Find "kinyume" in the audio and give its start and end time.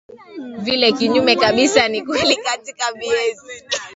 0.91-1.35